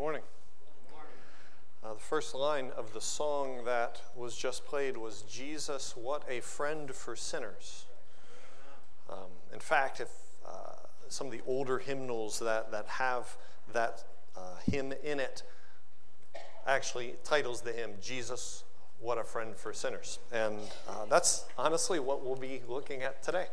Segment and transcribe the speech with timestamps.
[0.00, 0.22] morning.
[1.84, 6.40] Uh, the first line of the song that was just played was Jesus, what a
[6.40, 7.84] friend for sinners.
[9.10, 10.08] Um, in fact, if
[10.48, 10.72] uh,
[11.10, 13.36] some of the older hymnals that, that have
[13.74, 14.04] that
[14.38, 14.40] uh,
[14.70, 15.42] hymn in it
[16.66, 18.64] actually titles the hymn, Jesus,
[19.00, 20.18] what a friend for sinners.
[20.32, 20.56] And
[20.88, 23.48] uh, that's honestly what we'll be looking at today.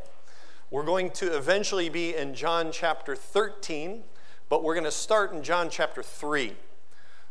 [0.72, 4.04] We're going to eventually be in John chapter 13,
[4.50, 6.54] but we're going to start in John chapter 3.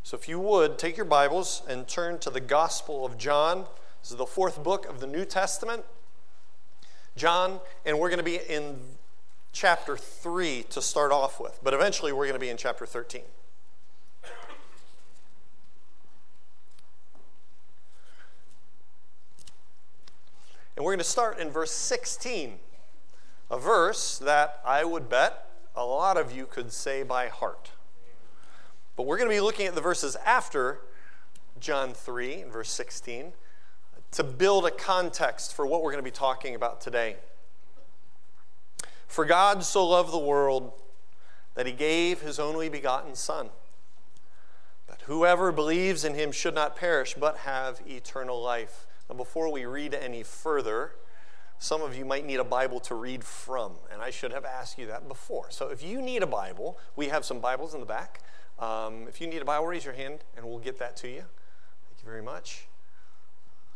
[0.02, 3.66] So if you would, take your Bibles and turn to the Gospel of John.
[4.02, 5.84] This is the fourth book of the New Testament.
[7.16, 8.78] John, and we're going to be in
[9.52, 13.22] chapter 3 to start off with, but eventually we're going to be in chapter 13.
[20.76, 22.58] And we're going to start in verse 16,
[23.50, 25.45] a verse that I would bet
[25.76, 27.70] a lot of you could say by heart.
[28.96, 30.80] But we're going to be looking at the verses after
[31.60, 33.32] John 3 and verse 16
[34.12, 37.16] to build a context for what we're going to be talking about today.
[39.06, 40.72] For God so loved the world
[41.54, 43.50] that he gave his only begotten Son,
[44.88, 48.86] that whoever believes in him should not perish but have eternal life.
[49.08, 50.92] Now, before we read any further,
[51.58, 54.78] some of you might need a Bible to read from, and I should have asked
[54.78, 55.50] you that before.
[55.50, 58.20] So, if you need a Bible, we have some Bibles in the back.
[58.58, 61.22] Um, if you need a Bible, raise your hand, and we'll get that to you.
[61.22, 62.66] Thank you very much.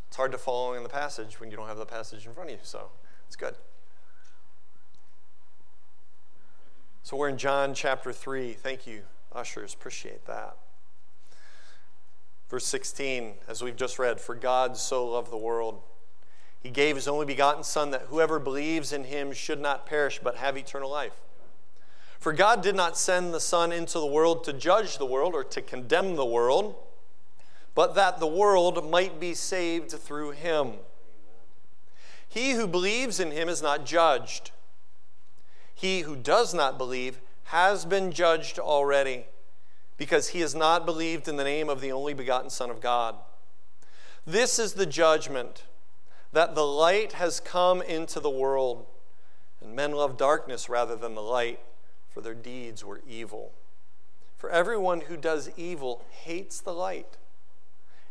[0.08, 2.50] It's hard to follow in the passage when you don't have the passage in front
[2.50, 2.90] of you, so
[3.26, 3.54] it's good.
[7.02, 8.52] So, we're in John chapter 3.
[8.52, 9.72] Thank you, ushers.
[9.72, 10.56] Appreciate that.
[12.50, 15.80] Verse 16, as we've just read, for God so loved the world.
[16.60, 20.36] He gave his only begotten Son that whoever believes in him should not perish but
[20.36, 21.20] have eternal life.
[22.18, 25.42] For God did not send the Son into the world to judge the world or
[25.44, 26.74] to condemn the world,
[27.74, 30.74] but that the world might be saved through him.
[32.28, 34.50] He who believes in him is not judged.
[35.74, 39.24] He who does not believe has been judged already
[39.96, 43.16] because he has not believed in the name of the only begotten Son of God.
[44.26, 45.64] This is the judgment
[46.32, 48.86] that the light has come into the world,
[49.60, 51.60] and men love darkness rather than the light,
[52.08, 53.52] for their deeds were evil.
[54.36, 57.18] For everyone who does evil hates the light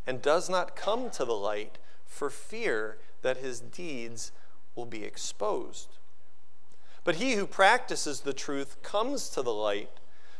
[0.05, 4.31] and does not come to the light for fear that his deeds
[4.75, 5.97] will be exposed.
[7.03, 9.89] But he who practices the truth comes to the light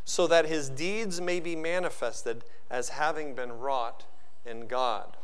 [0.06, 4.06] so that his deeds may be manifested as having been wrought
[4.46, 5.18] in God.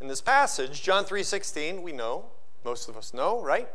[0.00, 2.30] In this passage, John 3:16, we know,
[2.64, 3.68] most of us know, right?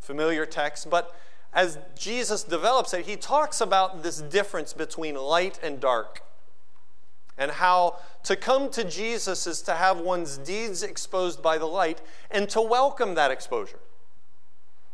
[0.00, 1.14] Familiar text, but
[1.52, 6.22] as Jesus develops it, he talks about this difference between light and dark.
[7.38, 12.00] And how to come to Jesus is to have one's deeds exposed by the light
[12.30, 13.80] and to welcome that exposure.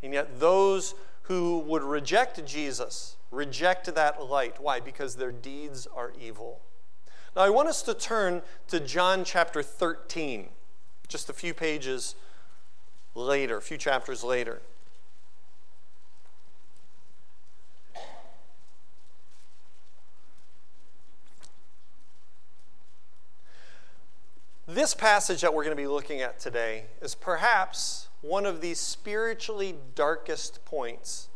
[0.03, 4.61] And yet, those who would reject Jesus reject that light.
[4.61, 4.81] Why?
[4.81, 6.61] Because their deeds are evil.
[7.35, 10.49] Now, I want us to turn to John chapter 13,
[11.09, 12.15] just a few pages
[13.15, 14.61] later, a few chapters later.
[24.67, 28.75] This passage that we're going to be looking at today is perhaps one of the
[28.75, 31.29] spiritually darkest points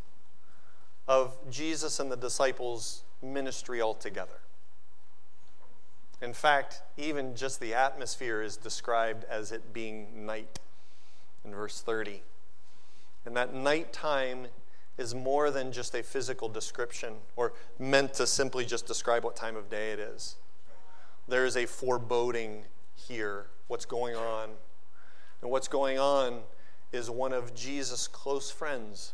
[1.07, 4.39] of Jesus and the disciples' ministry altogether.
[6.21, 10.59] In fact, even just the atmosphere is described as it being night
[11.45, 12.21] in verse 30.
[13.25, 14.47] And that nighttime
[14.97, 19.55] is more than just a physical description or meant to simply just describe what time
[19.55, 20.37] of day it is.
[21.27, 22.63] There is a foreboding
[22.95, 24.49] here, what's going on.
[25.41, 26.41] And what's going on
[26.91, 29.13] is one of Jesus' close friends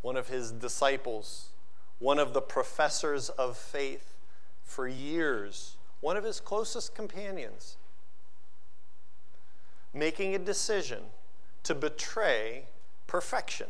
[0.00, 1.48] one of his disciples,
[1.98, 4.14] one of the professors of faith
[4.62, 7.76] for years, one of his closest companions,
[9.92, 11.02] making a decision
[11.62, 12.64] to betray
[13.06, 13.66] perfection.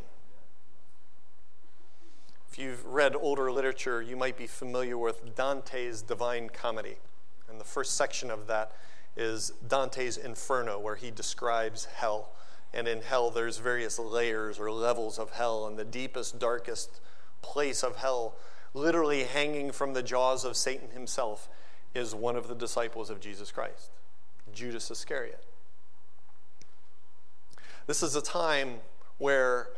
[2.51, 6.97] If you've read older literature, you might be familiar with Dante's Divine Comedy.
[7.49, 8.71] And the first section of that
[9.15, 12.31] is Dante's Inferno, where he describes hell.
[12.73, 15.67] And in hell, there's various layers or levels of hell.
[15.67, 17.01] And the deepest, darkest
[17.41, 18.35] place of hell,
[18.73, 21.49] literally hanging from the jaws of Satan himself,
[21.93, 23.91] is one of the disciples of Jesus Christ,
[24.53, 25.43] Judas Iscariot.
[27.87, 28.75] This is a time
[29.17, 29.69] where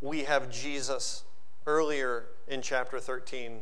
[0.00, 1.24] we have Jesus
[1.66, 3.60] earlier in chapter 13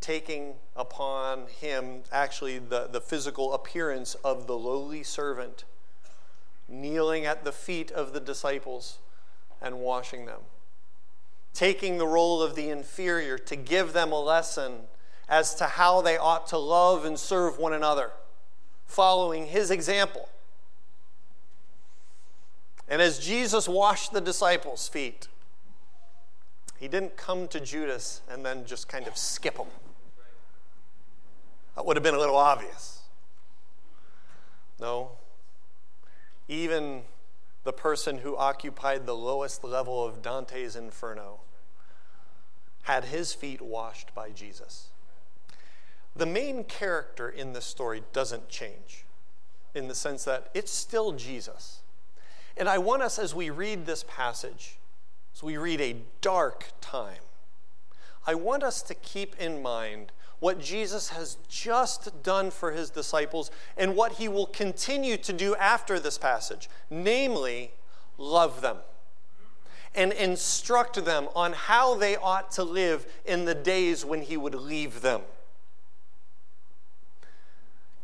[0.00, 5.64] taking upon him actually the, the physical appearance of the lowly servant,
[6.68, 8.98] kneeling at the feet of the disciples
[9.60, 10.40] and washing them,
[11.54, 14.82] taking the role of the inferior to give them a lesson
[15.28, 18.12] as to how they ought to love and serve one another,
[18.86, 20.28] following his example.
[22.88, 25.28] And as Jesus washed the disciples' feet,
[26.78, 29.66] he didn't come to Judas and then just kind of skip him.
[31.74, 33.02] That would have been a little obvious.
[34.80, 35.12] No.
[36.48, 37.02] Even
[37.64, 41.40] the person who occupied the lowest level of Dante's Inferno
[42.82, 44.90] had his feet washed by Jesus.
[46.16, 49.04] The main character in this story doesn't change
[49.74, 51.80] in the sense that it's still Jesus.
[52.56, 54.78] And I want us, as we read this passage,
[55.34, 57.20] as we read a dark time,
[58.26, 63.50] I want us to keep in mind what Jesus has just done for his disciples
[63.76, 67.72] and what he will continue to do after this passage namely,
[68.18, 68.78] love them
[69.94, 74.54] and instruct them on how they ought to live in the days when he would
[74.54, 75.22] leave them.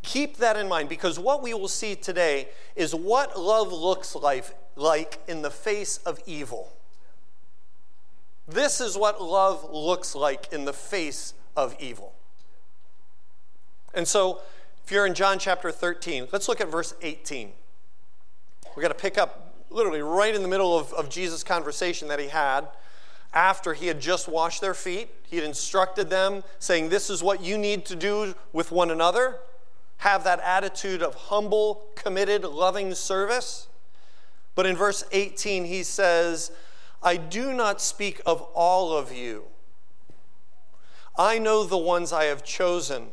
[0.02, 4.44] Keep that in mind because what we will see today is what love looks like,
[4.74, 6.72] like in the face of evil.
[8.48, 12.12] This is what love looks like in the face of evil.
[13.94, 14.40] And so,
[14.84, 17.52] if you're in John chapter 13, let's look at verse 18.
[18.74, 22.18] We're going to pick up literally right in the middle of, of Jesus' conversation that
[22.18, 22.66] he had
[23.32, 25.08] after he had just washed their feet.
[25.28, 29.38] He had instructed them, saying, This is what you need to do with one another
[30.02, 33.68] have that attitude of humble, committed, loving service.
[34.56, 36.50] But in verse 18, he says,
[37.04, 39.44] I do not speak of all of you.
[41.16, 43.10] I know the ones I have chosen,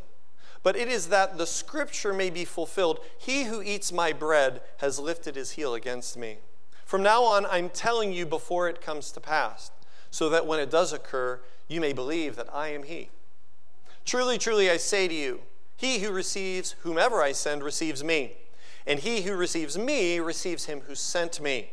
[0.63, 3.01] but it is that the scripture may be fulfilled.
[3.19, 6.39] He who eats my bread has lifted his heel against me.
[6.85, 9.69] From now on, I'm telling you before it comes to pass,
[10.09, 13.09] so that when it does occur, you may believe that I am he.
[14.05, 15.41] Truly, truly, I say to you,
[15.79, 18.33] he who receives whomever I send receives me,
[18.85, 21.69] and he who receives me receives him who sent me.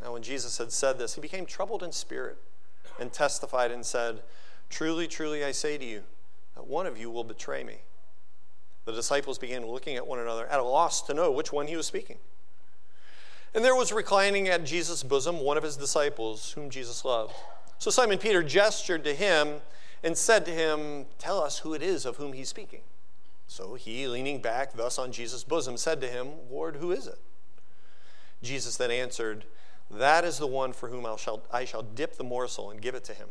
[0.00, 2.38] Now, when Jesus had said this, he became troubled in spirit
[3.00, 4.22] and testified and said,
[4.70, 6.04] Truly, truly, I say to you,
[6.54, 7.78] that one of you will betray me.
[8.84, 11.74] The disciples began looking at one another, at a loss to know which one he
[11.74, 12.18] was speaking.
[13.56, 17.34] And there was reclining at Jesus' bosom one of his disciples, whom Jesus loved.
[17.78, 19.62] So Simon Peter gestured to him
[20.02, 22.80] and said to him, Tell us who it is of whom he's speaking.
[23.46, 27.18] So he, leaning back thus on Jesus' bosom, said to him, Lord, who is it?
[28.42, 29.44] Jesus then answered,
[29.90, 32.94] That is the one for whom I shall, I shall dip the morsel and give
[32.94, 33.28] it to him.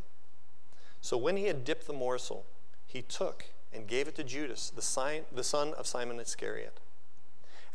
[1.02, 2.46] So when he had dipped the morsel,
[2.86, 6.80] he took and gave it to Judas, the, sign, the son of Simon Iscariot.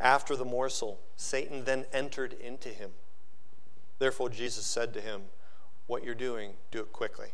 [0.00, 2.90] After the morsel, Satan then entered into him.
[4.00, 5.22] Therefore, Jesus said to him,
[5.86, 7.28] What you're doing, do it quickly.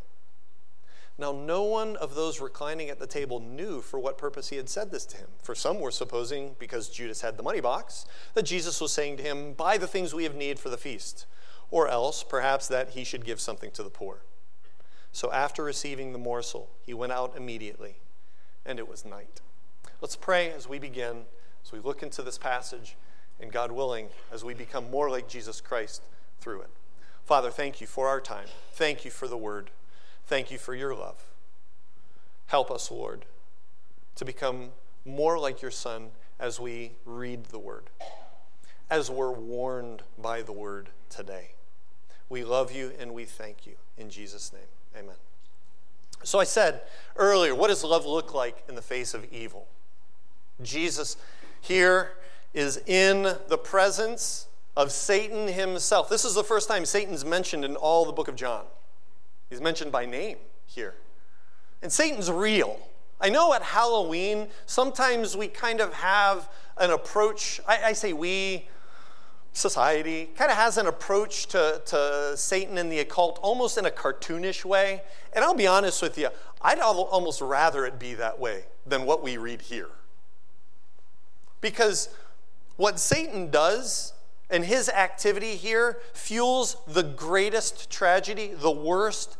[1.20, 4.68] Now, no one of those reclining at the table knew for what purpose he had
[4.68, 5.26] said this to him.
[5.42, 9.24] For some were supposing, because Judas had the money box, that Jesus was saying to
[9.24, 11.26] him, Buy the things we have need for the feast,
[11.72, 14.22] or else, perhaps, that he should give something to the poor.
[15.10, 17.96] So, after receiving the morsel, he went out immediately,
[18.64, 19.40] and it was night.
[20.00, 21.24] Let's pray as we begin,
[21.64, 22.96] as we look into this passage,
[23.40, 26.02] and God willing, as we become more like Jesus Christ
[26.40, 26.70] through it.
[27.24, 28.46] Father, thank you for our time.
[28.72, 29.70] Thank you for the word.
[30.28, 31.24] Thank you for your love.
[32.48, 33.24] Help us, Lord,
[34.14, 34.72] to become
[35.06, 37.84] more like your Son as we read the Word,
[38.90, 41.52] as we're warned by the Word today.
[42.28, 43.76] We love you and we thank you.
[43.96, 45.16] In Jesus' name, amen.
[46.22, 46.82] So I said
[47.16, 49.66] earlier, what does love look like in the face of evil?
[50.60, 51.16] Jesus
[51.58, 52.10] here
[52.52, 56.10] is in the presence of Satan himself.
[56.10, 58.66] This is the first time Satan's mentioned in all the book of John.
[59.48, 60.94] He's mentioned by name here.
[61.82, 62.78] And Satan's real.
[63.20, 68.68] I know at Halloween, sometimes we kind of have an approach, I, I say we,
[69.52, 73.90] society, kind of has an approach to, to Satan and the occult almost in a
[73.90, 75.02] cartoonish way.
[75.32, 76.28] And I'll be honest with you,
[76.62, 79.88] I'd almost rather it be that way than what we read here.
[81.60, 82.08] Because
[82.76, 84.12] what Satan does
[84.50, 89.36] and his activity here fuels the greatest tragedy, the worst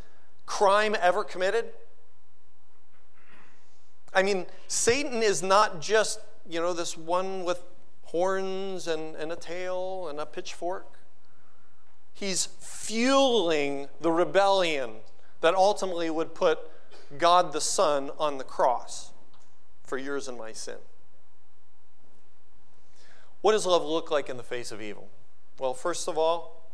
[0.46, 1.66] crime ever committed.
[4.12, 7.62] I mean, Satan is not just, you know, this one with
[8.04, 10.98] horns and, and a tail and a pitchfork.
[12.14, 14.96] He's fueling the rebellion
[15.40, 16.58] that ultimately would put
[17.16, 19.12] God the Son on the cross
[19.84, 20.78] for yours and my sin.
[23.40, 25.08] What does love look like in the face of evil?
[25.58, 26.70] Well, first of all,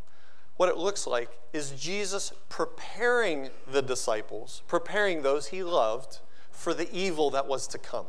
[0.57, 6.19] what it looks like is Jesus preparing the disciples, preparing those he loved
[6.51, 8.07] for the evil that was to come.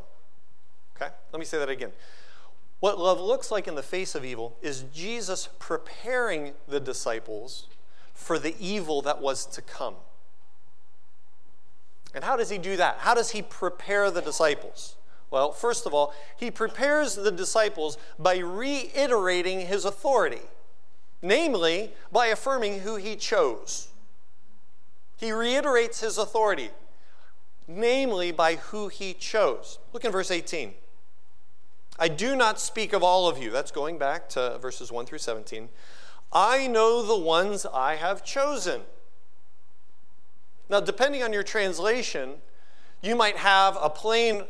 [0.96, 1.10] Okay?
[1.32, 1.92] Let me say that again.
[2.80, 7.66] What love looks like in the face of evil is Jesus preparing the disciples
[8.14, 9.94] for the evil that was to come.
[12.14, 12.98] And how does he do that?
[13.00, 14.95] How does he prepare the disciples?
[15.30, 20.42] Well, first of all, he prepares the disciples by reiterating his authority,
[21.20, 23.88] namely, by affirming who he chose.
[25.16, 26.70] He reiterates his authority,
[27.66, 29.78] namely, by who he chose.
[29.92, 30.74] Look in verse 18.
[31.98, 33.50] I do not speak of all of you.
[33.50, 35.70] That's going back to verses 1 through 17.
[36.32, 38.82] I know the ones I have chosen.
[40.68, 42.34] Now, depending on your translation,
[43.00, 44.44] you might have a plain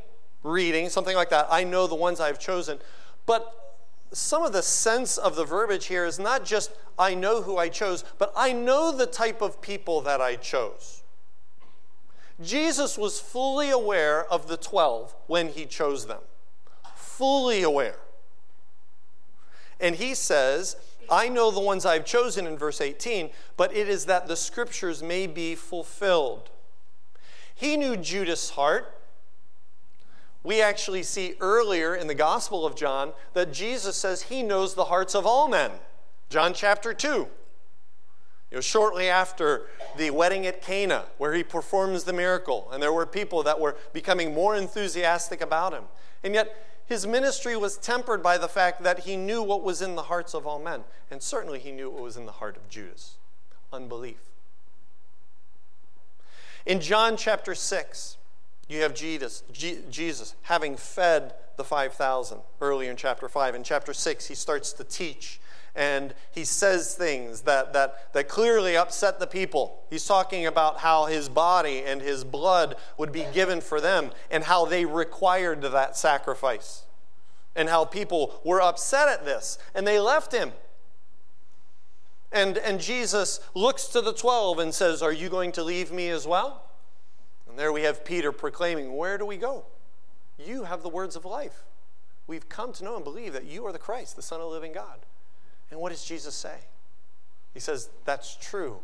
[0.46, 1.48] reading, something like that.
[1.50, 2.78] I know the ones I've chosen.
[3.26, 3.66] But
[4.12, 7.68] some of the sense of the verbiage here is not just I know who I
[7.68, 11.02] chose, but I know the type of people that I chose.
[12.42, 16.20] Jesus was fully aware of the 12 when he chose them,
[16.94, 17.98] fully aware.
[19.80, 20.76] And he says,
[21.10, 25.02] I know the ones I've chosen in verse 18, but it is that the scriptures
[25.02, 26.50] may be fulfilled.
[27.54, 28.95] He knew Judas' heart.
[30.46, 34.84] We actually see earlier in the Gospel of John that Jesus says he knows the
[34.84, 35.72] hearts of all men.
[36.28, 37.08] John chapter 2.
[37.08, 37.28] You
[38.52, 43.06] know, shortly after the wedding at Cana, where he performs the miracle, and there were
[43.06, 45.82] people that were becoming more enthusiastic about him.
[46.22, 49.96] And yet, his ministry was tempered by the fact that he knew what was in
[49.96, 50.84] the hearts of all men.
[51.10, 53.16] And certainly he knew what was in the heart of Judas
[53.72, 54.20] unbelief.
[56.64, 58.16] In John chapter 6,
[58.68, 63.54] you have Jesus, Jesus having fed the 5,000 earlier in chapter 5.
[63.54, 65.40] In chapter 6, he starts to teach
[65.76, 69.82] and he says things that, that, that clearly upset the people.
[69.90, 74.44] He's talking about how his body and his blood would be given for them and
[74.44, 76.84] how they required that sacrifice
[77.54, 80.52] and how people were upset at this and they left him.
[82.32, 86.08] And, and Jesus looks to the 12 and says, Are you going to leave me
[86.08, 86.65] as well?
[87.56, 89.64] And there we have Peter proclaiming, Where do we go?
[90.38, 91.64] You have the words of life.
[92.26, 94.52] We've come to know and believe that you are the Christ, the Son of the
[94.52, 95.06] living God.
[95.70, 96.58] And what does Jesus say?
[97.54, 98.80] He says, That's true.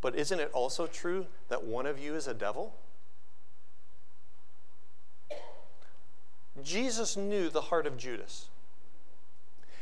[0.00, 2.76] But isn't it also true that one of you is a devil?
[6.62, 8.50] Jesus knew the heart of Judas.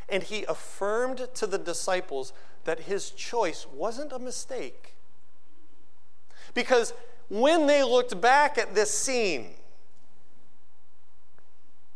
[0.09, 2.33] And he affirmed to the disciples
[2.65, 4.95] that his choice wasn't a mistake.
[6.55, 6.95] Because
[7.29, 9.49] when they looked back at this scene,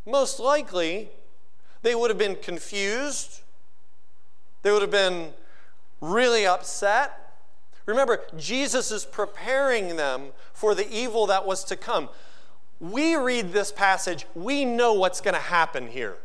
[0.07, 1.11] most likely
[1.83, 3.43] they would have been confused
[4.63, 5.33] they would have been
[6.01, 7.35] really upset.
[7.87, 12.09] Remember, Jesus is preparing them for the evil that was to come.
[12.81, 16.17] We read this passage, we know what's going to happen here.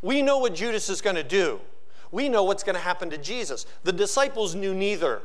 [0.00, 1.60] We know what Judas is going to do.
[2.10, 3.66] We know what's going to happen to Jesus.
[3.82, 5.22] The disciples knew neither.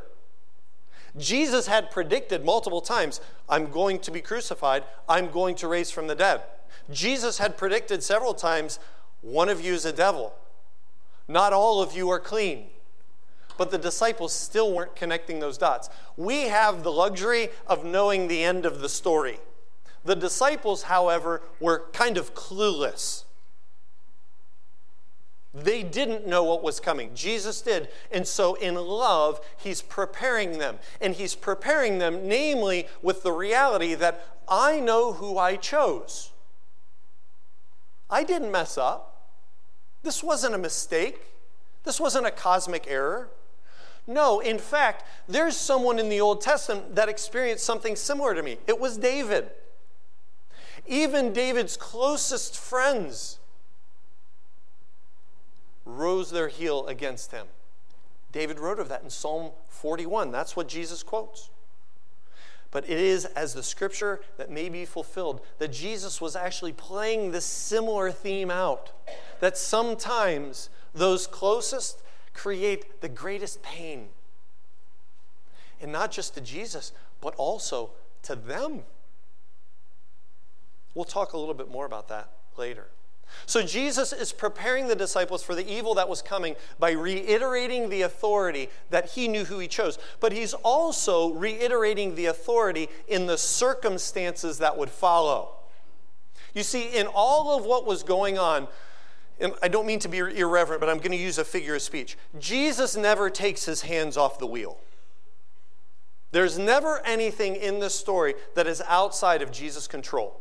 [1.17, 6.07] Jesus had predicted multiple times, I'm going to be crucified, I'm going to raise from
[6.07, 6.41] the dead.
[6.91, 8.79] Jesus had predicted several times,
[9.21, 10.33] one of you is a devil.
[11.27, 12.67] Not all of you are clean.
[13.57, 15.89] But the disciples still weren't connecting those dots.
[16.15, 19.39] We have the luxury of knowing the end of the story.
[20.05, 23.25] The disciples, however, were kind of clueless.
[25.53, 27.12] They didn't know what was coming.
[27.15, 27.89] Jesus did.
[28.12, 30.77] And so, in love, He's preparing them.
[31.01, 36.32] And He's preparing them, namely, with the reality that I know who I chose.
[38.10, 39.27] I didn't mess up.
[40.03, 41.20] This wasn't a mistake.
[41.84, 43.29] This wasn't a cosmic error.
[44.06, 48.58] No, in fact, there's someone in the Old Testament that experienced something similar to me.
[48.65, 49.50] It was David.
[50.88, 53.38] Even David's closest friends
[55.98, 57.48] rose their heel against him.
[58.31, 60.31] David wrote of that in Psalm 41.
[60.31, 61.50] That's what Jesus quotes.
[62.72, 67.31] But it is as the scripture that may be fulfilled that Jesus was actually playing
[67.31, 68.91] this similar theme out.
[69.39, 72.03] That sometimes those closest
[72.34, 74.10] create the greatest pain.
[75.81, 76.91] And not just to Jesus,
[77.22, 77.91] but also
[78.24, 78.84] to them.
[80.93, 82.88] We'll talk a little bit more about that later.
[83.45, 88.03] So Jesus is preparing the disciples for the evil that was coming by reiterating the
[88.03, 89.98] authority that he knew who he chose.
[90.19, 95.55] But he's also reiterating the authority in the circumstances that would follow.
[96.53, 98.67] You see, in all of what was going on,
[99.39, 101.81] and I don't mean to be irreverent, but I'm going to use a figure of
[101.81, 102.17] speech.
[102.39, 104.79] Jesus never takes his hands off the wheel.
[106.31, 110.39] There's never anything in this story that is outside of Jesus' control.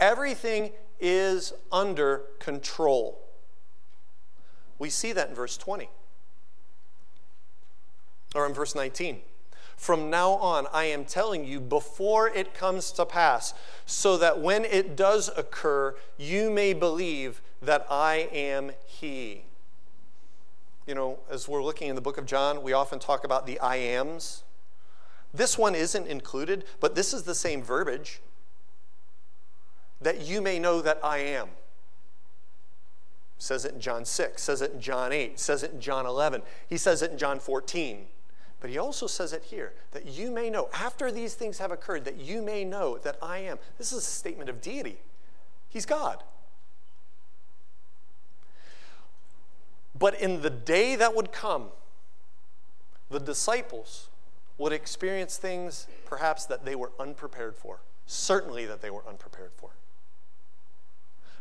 [0.00, 3.20] Everything is under control.
[4.78, 5.90] We see that in verse 20
[8.34, 9.20] or in verse 19.
[9.76, 13.54] From now on, I am telling you before it comes to pass,
[13.86, 19.44] so that when it does occur, you may believe that I am He.
[20.86, 23.58] You know, as we're looking in the book of John, we often talk about the
[23.60, 24.44] I ams.
[25.32, 28.20] This one isn't included, but this is the same verbiage.
[30.00, 31.48] That you may know that I am.
[33.38, 36.42] Says it in John 6, says it in John 8, says it in John 11.
[36.68, 38.06] He says it in John 14.
[38.60, 42.04] But he also says it here that you may know, after these things have occurred,
[42.04, 43.58] that you may know that I am.
[43.78, 44.98] This is a statement of deity.
[45.70, 46.22] He's God.
[49.98, 51.68] But in the day that would come,
[53.10, 54.08] the disciples
[54.58, 59.70] would experience things perhaps that they were unprepared for, certainly that they were unprepared for.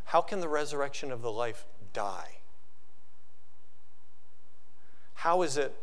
[0.09, 2.37] How can the resurrection of the life die?
[5.13, 5.75] How is it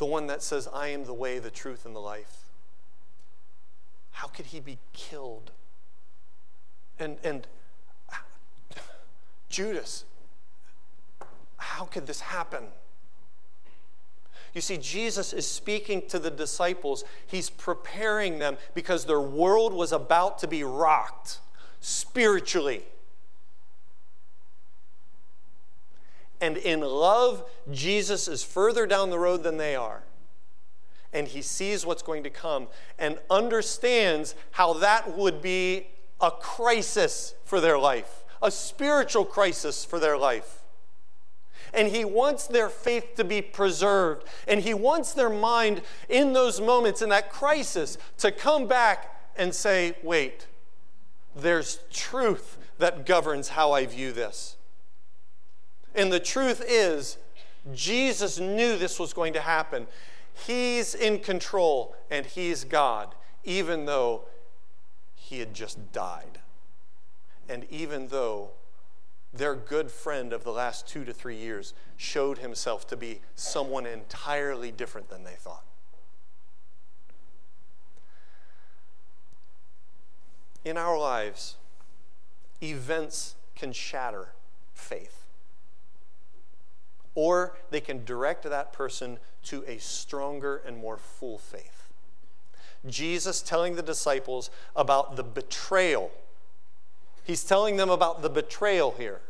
[0.00, 2.46] the one that says, I am the way, the truth, and the life.
[4.12, 5.50] How could he be killed?
[6.98, 7.46] And, and
[9.50, 10.06] Judas,
[11.58, 12.64] how could this happen?
[14.54, 17.04] You see, Jesus is speaking to the disciples.
[17.26, 21.40] He's preparing them because their world was about to be rocked
[21.80, 22.84] spiritually.
[26.40, 30.02] And in love, Jesus is further down the road than they are.
[31.12, 32.68] And he sees what's going to come
[32.98, 35.88] and understands how that would be
[36.20, 40.62] a crisis for their life, a spiritual crisis for their life.
[41.72, 44.26] And he wants their faith to be preserved.
[44.48, 49.54] And he wants their mind in those moments, in that crisis, to come back and
[49.54, 50.46] say, wait,
[51.34, 54.56] there's truth that governs how I view this.
[55.94, 57.18] And the truth is,
[57.74, 59.86] Jesus knew this was going to happen.
[60.46, 64.24] He's in control and He's God, even though
[65.14, 66.38] He had just died.
[67.48, 68.50] And even though
[69.32, 73.86] their good friend of the last two to three years showed himself to be someone
[73.86, 75.64] entirely different than they thought.
[80.64, 81.56] In our lives,
[82.60, 84.32] events can shatter
[84.74, 85.19] faith
[87.14, 91.88] or they can direct that person to a stronger and more full faith.
[92.86, 96.10] Jesus telling the disciples about the betrayal.
[97.24, 99.20] He's telling them about the betrayal here.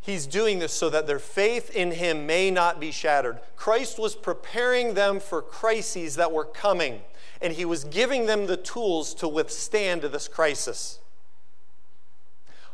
[0.00, 3.38] He's doing this so that their faith in him may not be shattered.
[3.54, 7.02] Christ was preparing them for crises that were coming,
[7.42, 11.00] and he was giving them the tools to withstand this crisis.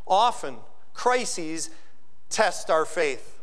[0.06, 0.58] Often,
[0.94, 1.70] crises
[2.30, 3.35] test our faith.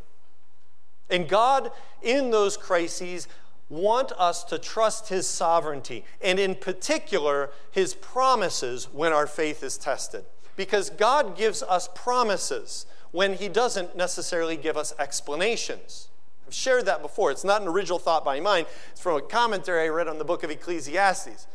[1.13, 1.71] And God,
[2.01, 3.27] in those crises,
[3.69, 9.77] want us to trust his sovereignty, and in particular, his promises when our faith is
[9.77, 10.25] tested.
[10.55, 16.07] Because God gives us promises when he doesn't necessarily give us explanations.
[16.47, 17.29] I've shared that before.
[17.29, 20.25] It's not an original thought by mine, it's from a commentary I read on the
[20.25, 21.45] book of Ecclesiastes.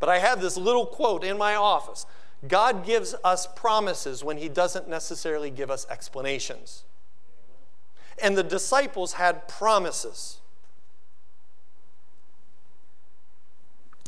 [0.00, 2.06] But I have this little quote in my office
[2.48, 6.84] God gives us promises when he doesn't necessarily give us explanations
[8.20, 10.38] and the disciples had promises.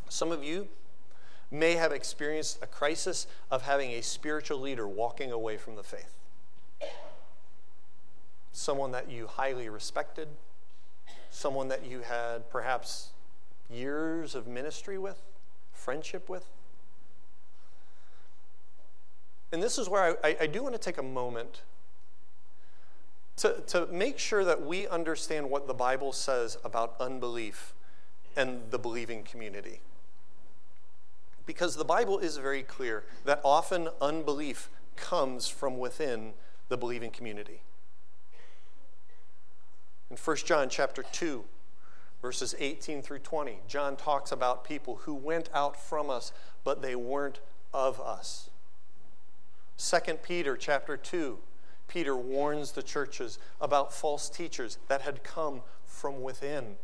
[0.09, 0.67] Some of you
[1.51, 6.13] may have experienced a crisis of having a spiritual leader walking away from the faith.
[8.51, 10.27] Someone that you highly respected,
[11.29, 13.09] someone that you had perhaps
[13.69, 15.21] years of ministry with,
[15.71, 16.45] friendship with.
[19.51, 21.61] And this is where I, I do want to take a moment
[23.37, 27.73] to, to make sure that we understand what the Bible says about unbelief
[28.35, 29.81] and the believing community.
[31.45, 36.33] Because the Bible is very clear that often unbelief comes from within
[36.69, 37.61] the believing community.
[40.09, 41.43] In 1 John chapter 2,
[42.21, 46.31] verses 18 through 20, John talks about people who went out from us,
[46.63, 47.39] but they weren't
[47.73, 48.49] of us.
[49.77, 51.37] 2 Peter chapter 2,
[51.87, 56.75] Peter warns the churches about false teachers that had come from within.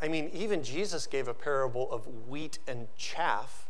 [0.00, 3.68] I mean, even Jesus gave a parable of wheat and chaff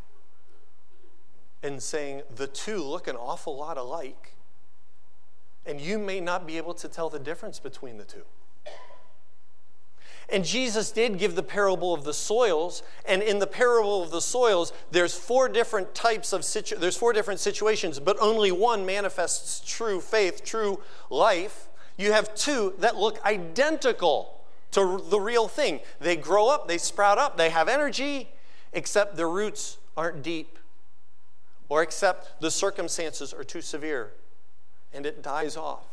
[1.63, 4.35] and saying the two look an awful lot alike.
[5.67, 8.25] And you may not be able to tell the difference between the two.
[10.31, 14.21] And Jesus did give the parable of the soils, and in the parable of the
[14.21, 19.61] soils, there's four different types of situ- there's four different situations, but only one manifests
[19.67, 21.69] true faith, true life.
[21.97, 25.81] You have two that look identical to the real thing.
[25.99, 28.29] They grow up, they sprout up, they have energy,
[28.75, 30.59] except their roots aren't deep,
[31.71, 34.13] or except the circumstances are too severe,
[34.93, 35.87] and it dies off.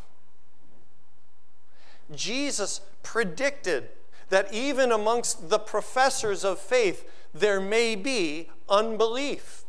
[2.14, 3.88] Jesus predicted
[4.30, 9.66] that even amongst the professors of faith, there may be unbelief.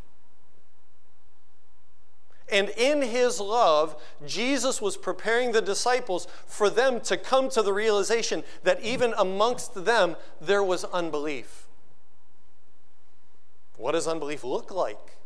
[2.49, 7.73] And in his love, Jesus was preparing the disciples for them to come to the
[7.73, 11.67] realization that even amongst them, there was unbelief.
[13.77, 15.17] What does unbelief look like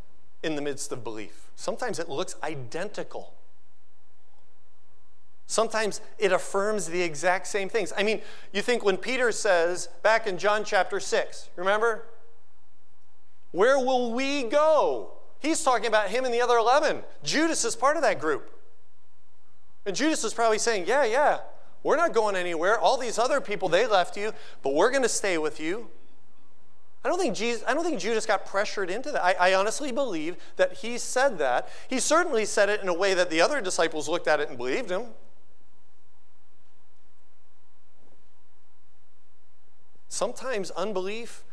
[0.43, 1.51] in the midst of belief?
[1.57, 3.35] Sometimes it looks identical.
[5.51, 7.93] Sometimes it affirms the exact same things.
[7.97, 12.05] I mean, you think when Peter says back in John chapter 6, remember?
[13.51, 15.11] Where will we go?
[15.41, 17.03] He's talking about him and the other 11.
[17.25, 18.49] Judas is part of that group.
[19.85, 21.39] And Judas is probably saying, Yeah, yeah,
[21.83, 22.79] we're not going anywhere.
[22.79, 24.33] All these other people, they left you,
[24.63, 25.89] but we're going to stay with you.
[27.05, 29.25] I don't think Jesus, I don't think Judas got pressured into that.
[29.25, 31.69] I, I, honestly believe that he said that.
[31.89, 34.57] He certainly said it in a way that the other disciples looked at it and
[34.57, 35.07] believed him.
[40.21, 41.45] Sometimes unbelief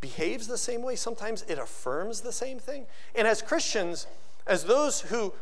[0.00, 2.86] behaves the same way, sometimes it affirms the same thing.
[3.14, 4.06] And as Christians,
[4.46, 5.34] as those who,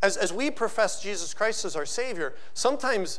[0.00, 3.18] as, as we profess Jesus Christ as our Savior, sometimes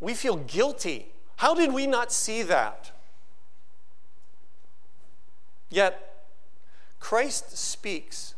[0.00, 1.12] we feel guilty.
[1.36, 2.92] How did we not see that?
[5.68, 6.24] Yet,
[7.00, 8.32] Christ speaks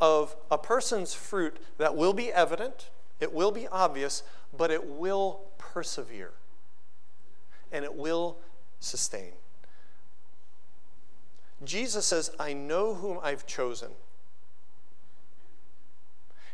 [0.00, 4.22] of a person's fruit that will be evident, it will be obvious,
[4.56, 6.34] but it will persevere
[7.72, 8.36] and it will
[8.78, 9.32] sustain.
[11.64, 13.90] Jesus says, I know whom I've chosen.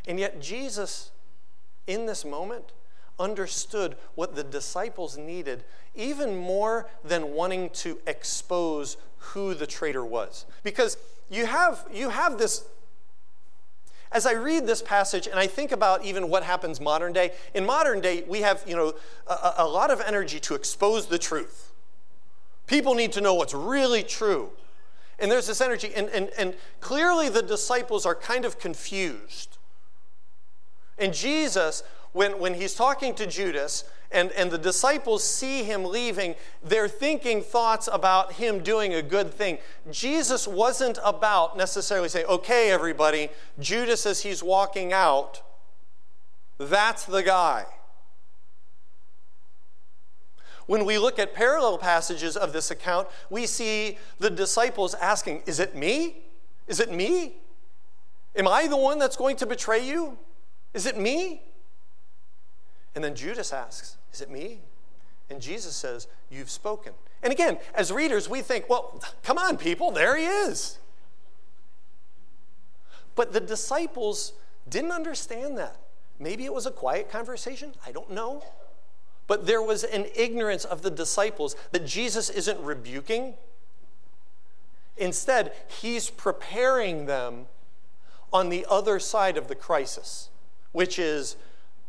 [0.07, 1.11] And yet, Jesus,
[1.87, 2.73] in this moment,
[3.19, 5.65] understood what the disciples needed
[5.95, 10.45] even more than wanting to expose who the traitor was.
[10.63, 10.97] Because
[11.31, 12.65] you have, you have this
[14.13, 17.67] as I read this passage and I think about even what happens modern day, in
[17.67, 18.95] modern day, we have you know,
[19.27, 21.73] a, a, lot of energy to expose the truth.
[22.67, 24.51] People need to know what's really true.
[25.19, 29.57] And there's this energy, and, and, and clearly the disciples are kind of confused.
[30.99, 36.35] And Jesus, when, when he's talking to Judas, and, and the disciples see him leaving,
[36.63, 39.59] they're thinking thoughts about him doing a good thing.
[39.91, 45.43] Jesus wasn't about necessarily saying, okay, everybody, Judas, as he's walking out,
[46.59, 47.67] that's the guy.
[50.67, 55.61] When we look at parallel passages of this account, we see the disciples asking, Is
[55.61, 56.25] it me?
[56.67, 57.37] Is it me?
[58.35, 60.19] Am I the one that's going to betray you?
[60.75, 61.43] Is it me?
[62.95, 64.61] And then Judas asks, Is it me?
[65.31, 66.93] And Jesus says, You've spoken.
[67.23, 70.79] And again, as readers, we think, Well, come on, people, there he is.
[73.15, 74.33] But the disciples
[74.69, 75.77] didn't understand that.
[76.19, 77.73] Maybe it was a quiet conversation.
[77.87, 78.43] I don't know.
[79.27, 83.35] But there was an ignorance of the disciples that Jesus isn't rebuking.
[84.97, 87.47] Instead, he's preparing them
[88.33, 90.31] on the other side of the crisis,
[90.73, 91.37] which is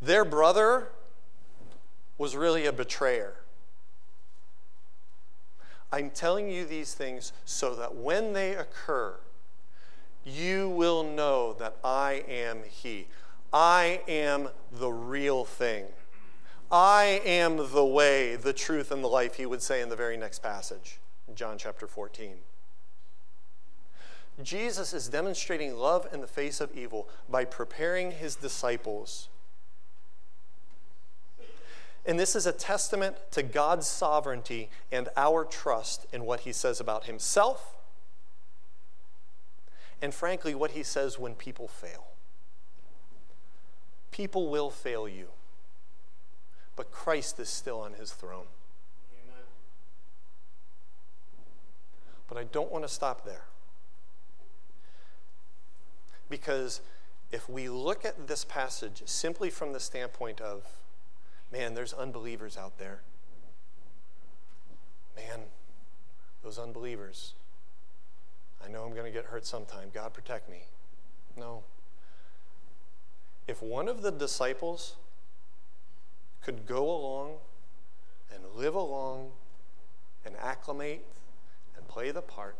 [0.01, 0.89] their brother
[2.17, 3.35] was really a betrayer.
[5.91, 9.15] I'm telling you these things so that when they occur,
[10.25, 13.07] you will know that I am He.
[13.53, 15.85] I am the real thing.
[16.71, 20.17] I am the way, the truth, and the life, he would say in the very
[20.17, 20.99] next passage,
[21.33, 22.33] John chapter 14.
[24.43, 29.29] Jesus is demonstrating love in the face of evil by preparing his disciples.
[32.05, 36.79] And this is a testament to God's sovereignty and our trust in what he says
[36.79, 37.75] about himself
[40.01, 42.07] and, frankly, what he says when people fail.
[44.11, 45.29] People will fail you
[46.77, 48.45] but Christ is still on his throne.
[49.11, 49.43] Amen.
[52.29, 53.45] But I don't want to stop there.
[56.29, 56.81] Because
[57.31, 60.65] if we look at this passage simply from the standpoint of,
[61.51, 63.01] man, there's unbelievers out there,
[65.15, 65.45] man,
[66.43, 67.33] those unbelievers,
[68.63, 69.89] I know I'm going to get hurt sometime.
[69.93, 70.65] God protect me.
[71.35, 71.63] No.
[73.47, 74.95] If one of the disciples
[76.47, 77.33] could go along
[78.33, 79.31] and live along
[80.25, 81.05] and acclimate
[81.75, 82.55] and play the part,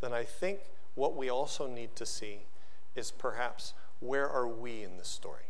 [0.00, 0.58] then I think
[0.96, 2.38] what we also need to see
[2.96, 5.44] is perhaps where are we in this story?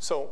[0.00, 0.30] So,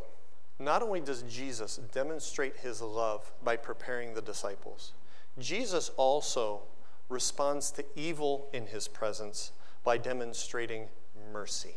[0.59, 4.95] not only does Jesus demonstrate his love by preparing the disciples,
[5.39, 6.63] Jesus also
[7.09, 9.53] responds to evil in his presence
[9.85, 10.89] by demonstrating
[11.33, 11.77] mercy.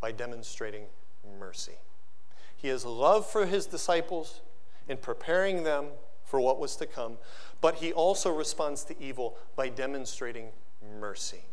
[0.00, 0.84] By demonstrating
[1.38, 1.78] mercy.
[2.56, 4.40] He has love for his disciples
[4.88, 5.86] in preparing them
[6.24, 7.18] for what was to come,
[7.60, 10.48] but he also responds to evil by demonstrating
[11.00, 11.44] mercy.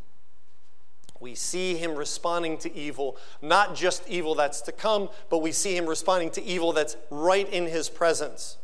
[1.20, 5.78] We see him responding to evil, not just evil that's to come, but we see
[5.78, 8.58] him responding to evil that's right in his presence.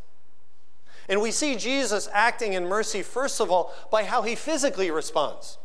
[1.07, 5.57] And we see Jesus acting in mercy, first of all, by how he physically responds.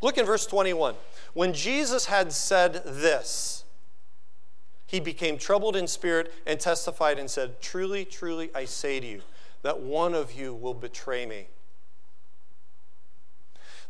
[0.00, 0.94] Look in verse 21.
[1.34, 3.64] When Jesus had said this,
[4.86, 9.22] he became troubled in spirit and testified and said, Truly, truly, I say to you,
[9.62, 11.48] that one of you will betray me.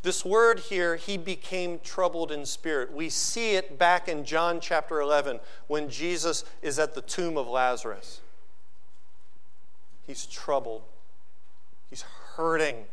[0.03, 2.93] This word here, he became troubled in spirit.
[2.93, 7.49] We see it back in John chapter 11 when Jesus is at the tomb of
[7.49, 8.21] Lazarus.
[10.07, 10.83] He's troubled,
[11.91, 12.03] he's
[12.37, 12.85] hurting.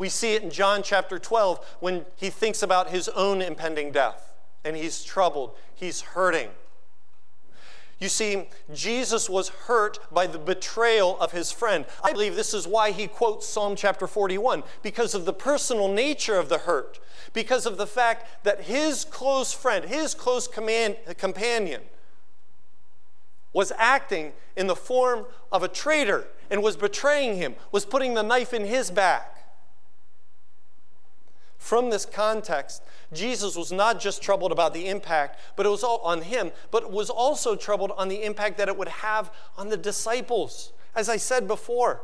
[0.00, 4.32] We see it in John chapter 12 when he thinks about his own impending death
[4.64, 6.48] and he's troubled, he's hurting.
[7.98, 11.84] You see, Jesus was hurt by the betrayal of his friend.
[12.02, 16.38] I believe this is why he quotes Psalm chapter 41, because of the personal nature
[16.38, 16.98] of the hurt,
[17.34, 21.82] because of the fact that his close friend, his close command, companion,
[23.52, 28.22] was acting in the form of a traitor and was betraying him, was putting the
[28.22, 29.36] knife in his back.
[31.60, 35.98] From this context, Jesus was not just troubled about the impact, but it was all
[35.98, 39.76] on him, but was also troubled on the impact that it would have on the
[39.76, 40.72] disciples.
[40.96, 42.00] As I said before,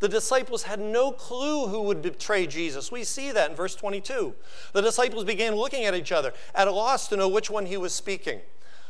[0.00, 2.90] the disciples had no clue who would betray Jesus.
[2.90, 4.34] We see that in verse 22.
[4.72, 7.76] The disciples began looking at each other, at a loss to know which one he
[7.76, 8.40] was speaking.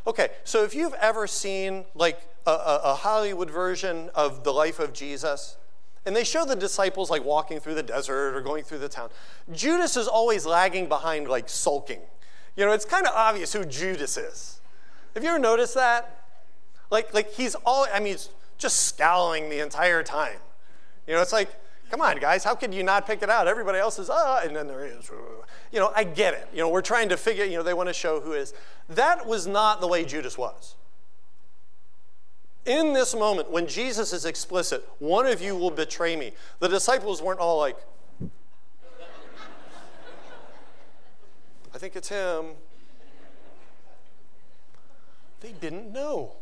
[0.07, 4.79] Okay, so if you've ever seen like a, a, a Hollywood version of the life
[4.79, 5.57] of Jesus,
[6.07, 9.11] and they show the disciples like walking through the desert or going through the town.
[9.53, 12.01] Judas is always lagging behind, like sulking.
[12.57, 14.61] You know, it's kind of obvious who Judas is.
[15.15, 16.25] Have you ever noticed that?
[16.91, 20.39] Like, like he's all, I mean, he's just scowling the entire time.
[21.07, 21.55] You know, it's like,
[21.91, 23.49] come on, guys, how could you not pick it out?
[23.49, 25.11] Everybody else is, ah, and then there is,
[25.73, 26.49] you know, I get it.
[26.53, 28.55] You know, we're trying to figure, you know, they want to show who is.
[28.89, 30.77] That was not the way Judas was.
[32.67, 37.21] In this moment, when Jesus is explicit, one of you will betray me, the disciples
[37.21, 37.77] weren't all like,
[41.75, 42.47] I think it's him.
[45.41, 46.37] They didn't know.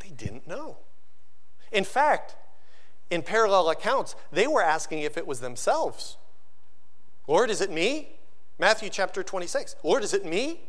[0.00, 0.78] They didn't know.
[1.70, 2.34] In fact,
[3.10, 6.16] in parallel accounts, they were asking if it was themselves.
[7.28, 8.16] Lord, is it me?
[8.58, 9.76] Matthew chapter 26.
[9.84, 10.60] Lord, is it me?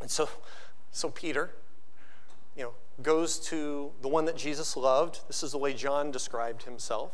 [0.00, 0.28] And so,
[0.92, 1.50] so Peter,
[2.56, 5.20] you know, goes to the one that Jesus loved.
[5.26, 7.12] This is the way John described himself.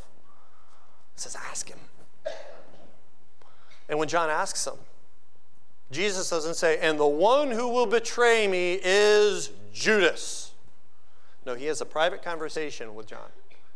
[1.16, 1.78] Says, Ask him.
[3.88, 4.74] And when John asks him,
[5.90, 10.52] Jesus doesn't say, And the one who will betray me is Judas.
[11.44, 13.30] No, he has a private conversation with John.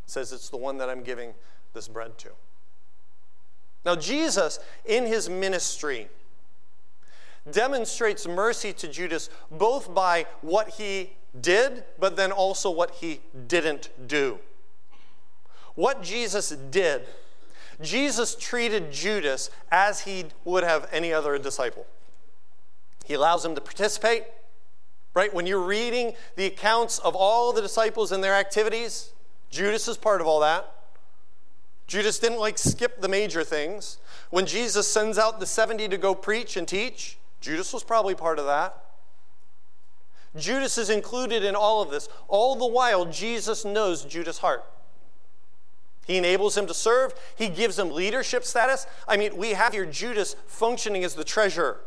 [0.07, 1.35] says, It's the one that I'm giving
[1.73, 2.31] this bread to.
[3.85, 6.09] Now, Jesus, in his ministry,
[7.51, 13.91] demonstrates mercy to Judas both by what he did, but then also what he didn't
[14.07, 14.39] do.
[15.75, 17.07] What Jesus did,
[17.81, 21.87] Jesus treated Judas as he would have any other disciple.
[23.07, 24.25] He allows him to participate,
[25.15, 25.33] right?
[25.33, 29.13] When you're reading the accounts of all the disciples and their activities,
[29.51, 30.73] Judas is part of all that.
[31.87, 33.99] Judas didn't like skip the major things.
[34.31, 38.39] When Jesus sends out the 70 to go preach and teach, Judas was probably part
[38.39, 38.77] of that.
[40.37, 42.09] Judas is included in all of this.
[42.29, 44.65] All the while, Jesus knows Judas' heart.
[46.07, 48.87] He enables him to serve, he gives him leadership status.
[49.07, 51.81] I mean, we have here Judas functioning as the treasurer.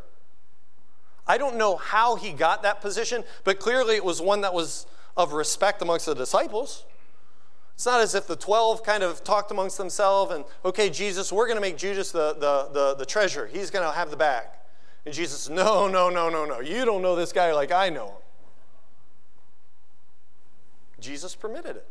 [1.28, 4.86] I don't know how he got that position, but clearly it was one that was
[5.16, 6.86] of respect amongst the disciples.
[7.76, 11.48] It's not as if the 12 kind of talked amongst themselves and, okay, Jesus, we're
[11.48, 13.48] going to make Judas the, the, the, the treasurer.
[13.48, 14.46] He's going to have the bag.
[15.06, 16.60] And Jesus, says, no, no, no, no, no.
[16.60, 18.14] You don't know this guy like I know him.
[21.00, 21.88] Jesus permitted it.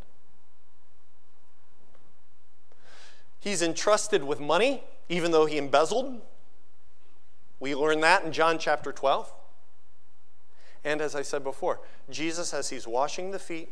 [3.39, 6.21] He's entrusted with money, even though he embezzled.
[7.61, 9.33] We learn that in John chapter 12.
[10.85, 13.69] And as I said before, Jesus, as he's washing the feet,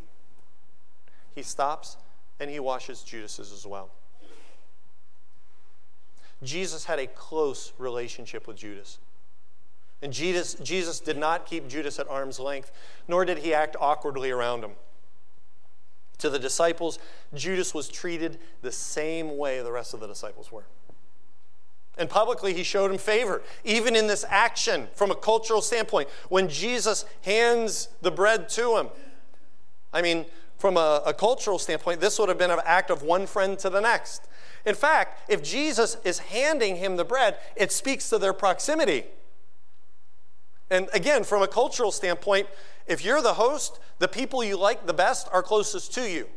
[1.34, 1.96] he stops
[2.38, 3.90] and he washes Judas's as well.
[6.42, 8.98] Jesus had a close relationship with Judas.
[10.02, 12.72] And Jesus, Jesus did not keep Judas at arm's length,
[13.06, 14.72] nor did he act awkwardly around him.
[16.18, 16.98] To the disciples,
[17.34, 20.64] Judas was treated the same way the rest of the disciples were.
[21.98, 26.08] And publicly, he showed him favor, even in this action from a cultural standpoint.
[26.28, 28.88] When Jesus hands the bread to him,
[29.92, 30.24] I mean,
[30.56, 33.70] from a, a, cultural standpoint, this would have been an act of one friend to
[33.70, 34.28] the next.
[34.64, 39.04] In fact, if Jesus is handing him the bread, it speaks to their proximity.
[40.70, 42.46] And again, from a cultural standpoint,
[42.86, 46.28] if you're the host, the people you like the best are closest to you.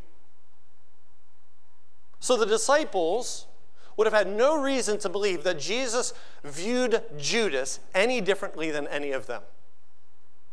[2.20, 3.48] So the disciples
[3.96, 9.12] would have had no reason to believe that Jesus viewed Judas any differently than any
[9.12, 9.44] of them.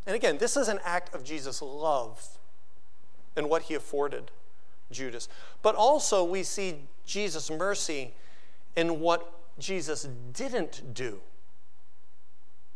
[0.07, 2.39] And again, this is an act of Jesus' love
[3.37, 4.31] and what he afforded
[4.91, 5.29] Judas.
[5.63, 8.13] But also, we see Jesus' mercy
[8.77, 11.21] in what Jesus didn't do.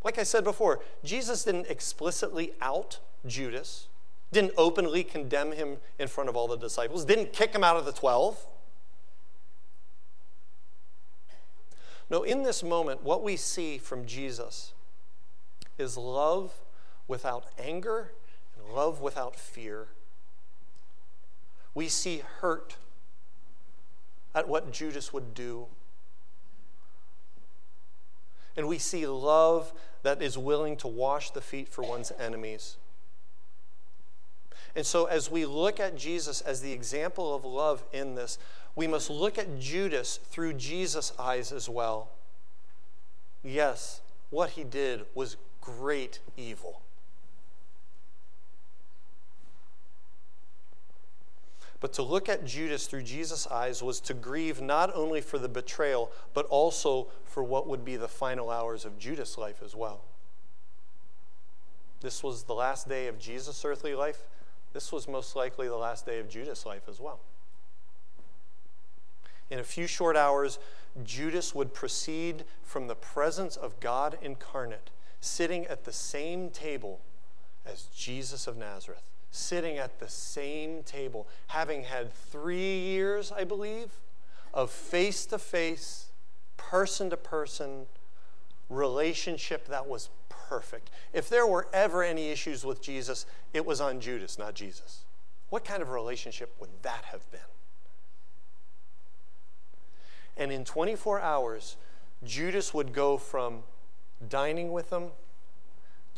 [0.04, 3.88] Like I said before, Jesus didn't explicitly out Judas,
[4.30, 7.86] didn't openly condemn him in front of all the disciples, didn't kick him out of
[7.86, 8.46] the 12.
[12.10, 14.74] No, in this moment, what we see from Jesus
[15.78, 16.52] is love
[17.08, 18.12] without anger
[18.56, 19.88] and love without fear.
[21.74, 22.76] We see hurt
[24.34, 25.66] at what Judas would do.
[28.56, 29.72] And we see love
[30.04, 32.76] that is willing to wash the feet for one's enemies.
[34.76, 38.38] And so, as we look at Jesus as the example of love in this,
[38.76, 42.10] we must look at Judas through Jesus' eyes as well.
[43.42, 46.83] Yes, what he did was great evil.
[51.80, 55.48] But to look at Judas through Jesus' eyes was to grieve not only for the
[55.48, 60.02] betrayal, but also for what would be the final hours of Judas' life as well.
[62.00, 64.24] This was the last day of Jesus' earthly life.
[64.72, 67.20] This was most likely the last day of Judas' life as well.
[69.50, 70.58] In a few short hours,
[71.04, 77.00] Judas would proceed from the presence of God incarnate, sitting at the same table
[77.66, 83.90] as Jesus of Nazareth sitting at the same table, having had three years, I believe,
[84.52, 86.06] of face to face,
[86.56, 87.86] person to person
[88.70, 90.88] relationship that was perfect.
[91.12, 95.04] If there were ever any issues with Jesus, it was on Judas, not Jesus.
[95.50, 97.40] What kind of relationship would that have been?
[100.36, 101.76] And in 24 hours,
[102.22, 103.64] Judas would go from
[104.28, 105.08] dining with them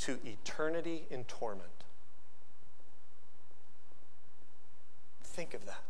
[0.00, 1.75] to eternity in torment.
[5.36, 5.84] Think of that?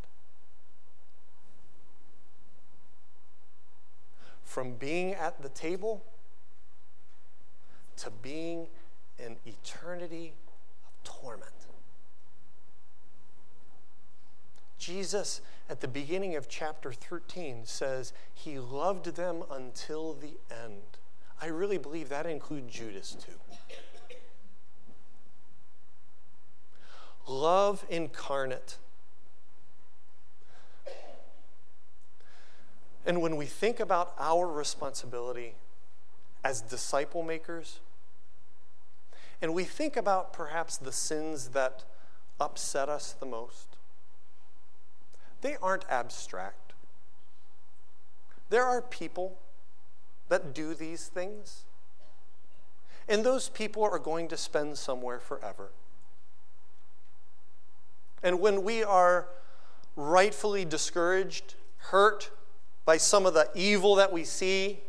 [4.43, 6.03] From being at the table
[7.99, 8.67] to being
[9.19, 10.35] in eternity
[10.85, 11.53] of torment.
[14.79, 20.83] Jesus, at the beginning of chapter 13, says he loved them until the end.
[21.41, 23.33] I really believe that includes Judas too.
[27.29, 28.79] Love incarnate
[33.07, 35.55] And when we think about our responsibility
[36.43, 37.79] as disciple makers,
[39.41, 41.85] and we think about perhaps the sins that
[42.41, 43.77] upset us the most,
[45.41, 46.73] they aren't abstract.
[48.51, 49.39] There are people
[50.29, 51.65] that do these things,
[53.09, 55.71] and those people are going to spend somewhere forever.
[58.21, 59.29] And when we are
[59.95, 62.31] rightfully discouraged, hurt,
[62.87, 64.81] by some of the evil that we see?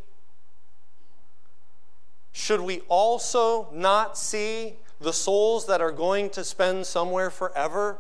[2.31, 7.97] Should we also not see the souls that are going to spend somewhere forever?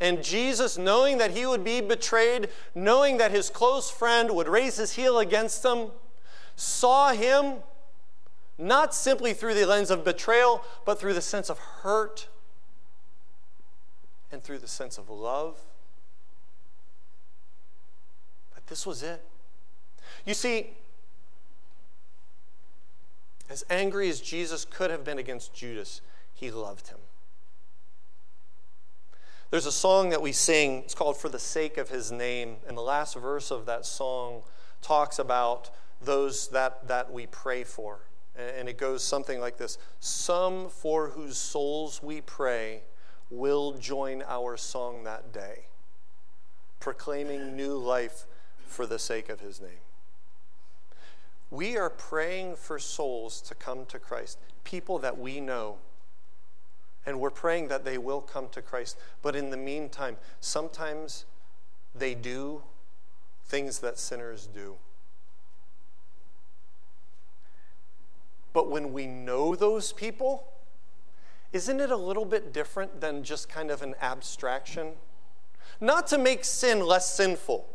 [0.00, 4.76] And Jesus, knowing that he would be betrayed, knowing that his close friend would raise
[4.76, 5.88] his heel against him,
[6.56, 7.56] saw him
[8.58, 12.28] not simply through the lens of betrayal, but through the sense of hurt
[14.32, 15.58] and through the sense of love.
[18.54, 19.22] But this was it.
[20.24, 20.70] You see,
[23.50, 26.00] as angry as Jesus could have been against Judas,
[26.32, 26.98] he loved him.
[29.50, 32.56] There's a song that we sing, it's called For the Sake of His Name.
[32.68, 34.44] And the last verse of that song
[34.80, 37.98] talks about those that, that we pray for.
[38.36, 42.82] And it goes something like this Some for whose souls we pray
[43.28, 45.64] will join our song that day,
[46.78, 48.26] proclaiming new life
[48.70, 49.82] for the sake of his name.
[51.50, 55.78] We are praying for souls to come to Christ, people that we know.
[57.04, 58.96] And we're praying that they will come to Christ.
[59.22, 61.24] But in the meantime, sometimes
[61.94, 62.62] they do
[63.44, 64.76] things that sinners do.
[68.52, 70.46] But when we know those people,
[71.52, 74.92] isn't it a little bit different than just kind of an abstraction?
[75.80, 77.68] Not to make sin less sinful,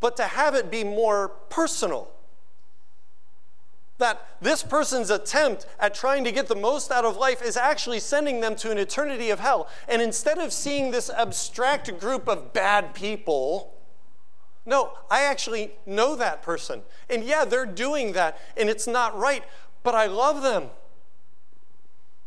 [0.00, 2.10] but to have it be more personal.
[3.98, 7.98] That this person's attempt at trying to get the most out of life is actually
[7.98, 9.68] sending them to an eternity of hell.
[9.88, 13.74] And instead of seeing this abstract group of bad people,
[14.64, 16.82] no, I actually know that person.
[17.08, 19.42] And yeah, they're doing that, and it's not right,
[19.82, 20.70] but I love them.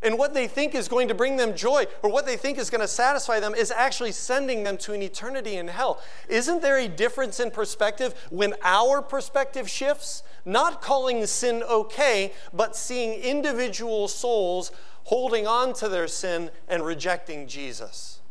[0.04, 2.72] And what they think is going to bring them joy or what they think is
[2.72, 6.02] going to satisfy them is actually sending them to an eternity in hell.
[6.28, 10.24] Isn't there a difference in perspective when our perspective shifts?
[10.44, 14.72] Not calling sin okay, but seeing individual souls
[15.04, 18.22] holding on to their sin and rejecting Jesus.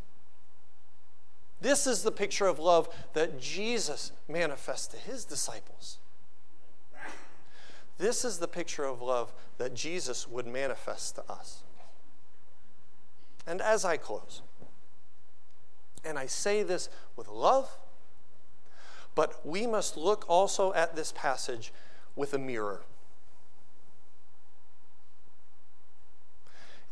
[1.61, 6.00] This is the picture of love that Jesus manifests to his disciples.
[8.01, 11.65] This is the picture of love that Jesus would manifest to us.
[13.47, 14.41] And as I close,
[16.03, 17.77] and I say this with love,
[19.15, 21.75] but we must look also at this passage
[22.17, 22.85] with a mirror.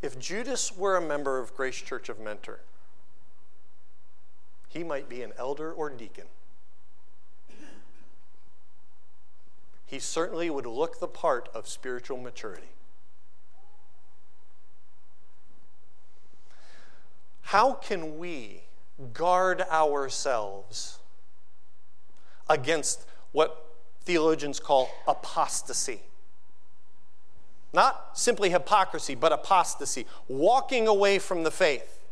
[0.02, 2.61] If Judas were a member of Grace Church of Mentor,
[4.68, 6.26] he might be an elder or deacon.
[9.89, 12.68] He certainly would look the part of spiritual maturity.
[17.41, 18.64] How can we
[19.14, 20.99] guard ourselves
[22.51, 23.64] against what
[24.03, 26.03] theologians call apostasy?
[27.72, 32.05] Not simply hypocrisy, but apostasy, walking away from the faith.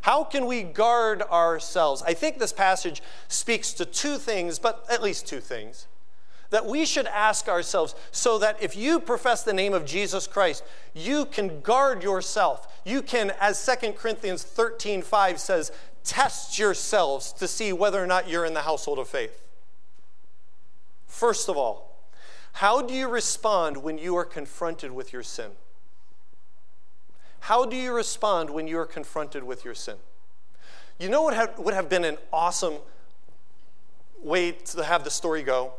[0.00, 2.02] How can we guard ourselves?
[2.02, 5.86] I think this passage speaks to two things, but at least two things
[6.54, 10.62] that we should ask ourselves so that if you profess the name of Jesus Christ,
[10.94, 12.80] you can guard yourself.
[12.84, 15.72] You can, as 2 Corinthians 13 5 says,
[16.04, 19.42] test yourselves to see whether or not you're in the household of faith.
[21.08, 21.98] First of all,
[22.52, 25.50] how do you respond when you are confronted with your sin?
[27.40, 29.96] How do you respond when you are confronted with your sin?
[31.00, 32.74] You know what would have been an awesome
[34.22, 35.72] way to have the story go?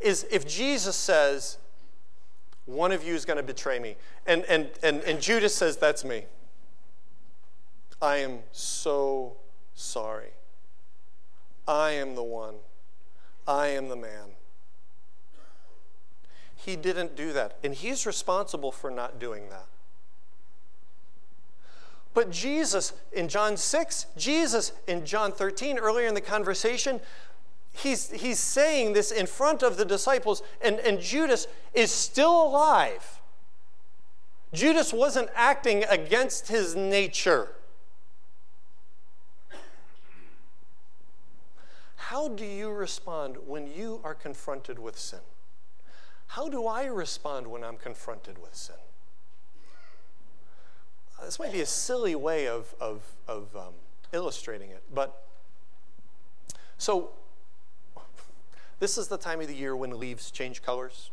[0.00, 1.58] Is if Jesus says,
[2.66, 3.96] one of you is going to betray me,
[4.26, 6.24] and, and, and, and Judas says, that's me.
[8.00, 9.36] I am so
[9.74, 10.30] sorry.
[11.66, 12.56] I am the one.
[13.46, 14.30] I am the man.
[16.54, 19.66] He didn't do that, and he's responsible for not doing that.
[22.12, 27.00] But Jesus in John 6, Jesus in John 13, earlier in the conversation,
[27.72, 33.20] he's, he's saying this in front of the disciples, and, and Judas is still alive.
[34.52, 37.54] Judas wasn't acting against his nature.
[41.96, 45.20] How do you respond when you are confronted with sin?
[46.26, 48.76] How do I respond when I'm confronted with sin?
[51.24, 53.74] this might be a silly way of, of, of um,
[54.12, 55.26] illustrating it, but
[56.78, 57.10] so
[58.80, 61.10] this is the time of the year when leaves change colors,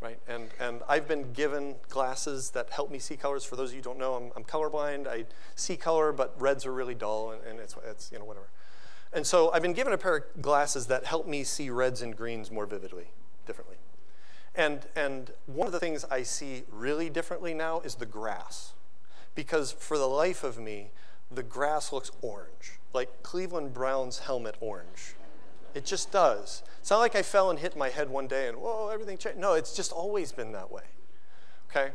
[0.00, 0.18] right?
[0.26, 3.44] And, and I've been given glasses that help me see colors.
[3.44, 5.06] For those of you who don't know, I'm, I'm colorblind.
[5.06, 8.48] I see color, but reds are really dull, and, and it's, it's, you know, whatever.
[9.12, 12.16] And so I've been given a pair of glasses that help me see reds and
[12.16, 13.10] greens more vividly,
[13.46, 13.76] differently.
[14.54, 18.72] And, and one of the things I see really differently now is the grass
[19.34, 20.90] because for the life of me,
[21.30, 25.14] the grass looks orange, like Cleveland Browns helmet orange.
[25.74, 26.62] It just does.
[26.80, 29.38] It's not like I fell and hit my head one day and, whoa, everything changed.
[29.38, 30.84] No, it's just always been that way.
[31.70, 31.90] Okay?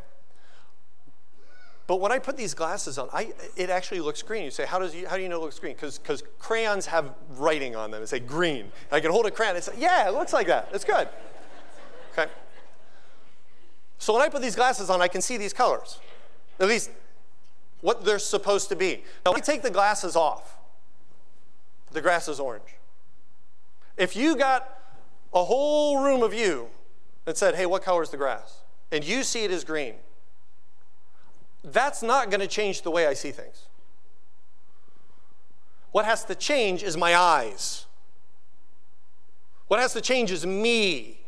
[1.87, 4.43] But when I put these glasses on, I, it actually looks green.
[4.43, 5.75] You say, how, does you, how do you know it looks green?
[5.75, 8.03] Because crayons have writing on them.
[8.03, 8.71] It say green.
[8.91, 10.69] I can hold a crayon It's say, yeah, it looks like that.
[10.73, 11.07] It's good.
[12.11, 12.29] Okay?
[13.97, 15.99] So when I put these glasses on, I can see these colors.
[16.59, 16.91] At least
[17.81, 19.03] what they're supposed to be.
[19.25, 20.57] Now, when I take the glasses off,
[21.91, 22.78] the grass is orange.
[23.99, 24.79] If you got
[25.33, 26.69] a whole room of you
[27.25, 28.61] that said, hey, what color is the grass?
[28.93, 29.95] And you see it as green,
[31.63, 33.67] that's not going to change the way I see things.
[35.91, 37.85] What has to change is my eyes.
[39.67, 41.19] What has to change is me.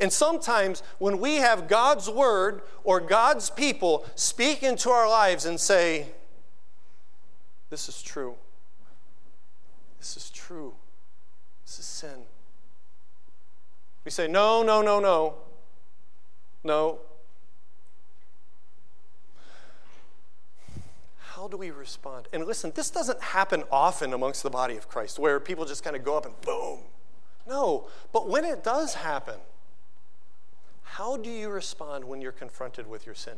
[0.00, 5.60] And sometimes when we have God's word or God's people speak into our lives and
[5.60, 6.08] say,
[7.70, 8.34] This is true.
[9.98, 10.74] This is true.
[11.68, 12.22] This is sin.
[14.02, 15.34] We say, No, no, no, no.
[16.64, 17.00] No.
[21.18, 22.26] How do we respond?
[22.32, 25.94] And listen, this doesn't happen often amongst the body of Christ where people just kind
[25.94, 26.78] of go up and boom.
[27.46, 27.88] No.
[28.14, 29.36] But when it does happen,
[30.84, 33.34] how do you respond when you're confronted with your sin?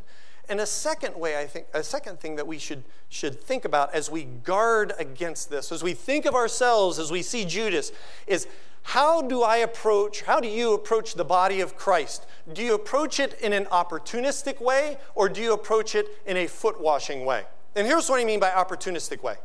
[0.51, 3.94] And a second way, I think, a second thing that we should, should think about
[3.94, 7.92] as we guard against this, as we think of ourselves, as we see Judas,
[8.26, 8.48] is
[8.82, 12.26] how do I approach, how do you approach the body of Christ?
[12.53, 16.48] Do you approach it in an opportunistic way or do you approach it in a
[16.48, 17.44] foot washing way?
[17.76, 19.36] And here's what I mean by opportunistic way.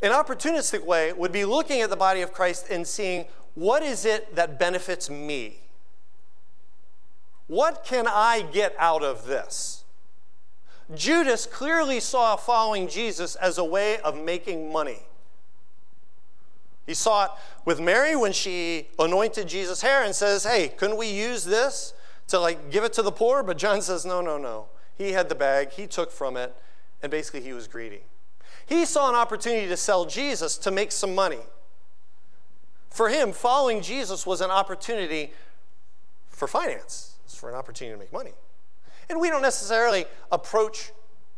[0.00, 3.24] An opportunistic way would be looking at the body of Christ and seeing
[3.56, 5.58] what is it that benefits me?
[7.50, 9.82] What can I get out of this?
[10.94, 15.00] Judas clearly saw following Jesus as a way of making money.
[16.86, 17.30] He saw it
[17.64, 21.92] with Mary when she anointed Jesus' hair and says, Hey, couldn't we use this
[22.28, 23.42] to like give it to the poor?
[23.42, 24.66] But John says, No, no, no.
[24.96, 26.54] He had the bag, he took from it,
[27.02, 28.04] and basically he was greedy.
[28.64, 31.40] He saw an opportunity to sell Jesus to make some money.
[32.90, 35.32] For him, following Jesus was an opportunity
[36.28, 38.32] for finance for an opportunity to make money.
[39.08, 40.92] And we don't necessarily approach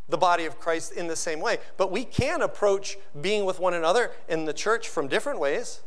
[0.09, 3.73] the body of Christ in the same way, but we can approach being with one
[3.73, 5.81] another in the church from different ways.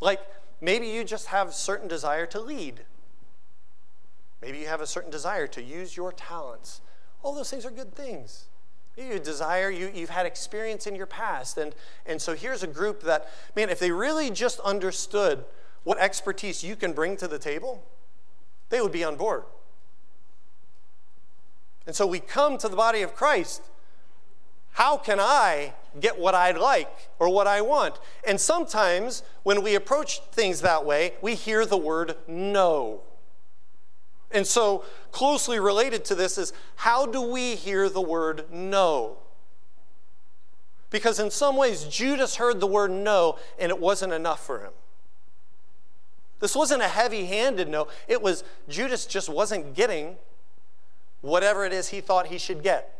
[0.00, 0.20] Like
[0.60, 2.80] maybe you just have certain desire to lead.
[4.42, 6.80] Maybe you have a certain desire to use your talents.
[7.22, 8.44] All those things are good things.
[8.96, 11.56] You desire, you, you've had experience in your past.
[11.56, 11.74] And,
[12.04, 15.44] and so here's a group that, man, if they really just understood
[15.84, 17.84] what expertise you can bring to the table,
[18.68, 19.44] they would be on board.
[21.86, 23.62] And so we come to the body of Christ.
[24.72, 27.98] How can I get what I'd like or what I want?
[28.26, 33.00] And sometimes when we approach things that way, we hear the word no.
[34.30, 39.16] And so, closely related to this is how do we hear the word no?
[40.90, 44.72] Because in some ways, Judas heard the word no and it wasn't enough for him.
[46.40, 47.88] This wasn't a heavy handed no.
[48.06, 50.16] It was Judas just wasn't getting
[51.20, 52.94] whatever it is he thought he should get.